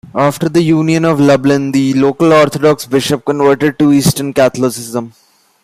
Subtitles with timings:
[0.15, 5.13] After the Union of Lublin the local Orthodox bishop converted to Eastern Catholicism.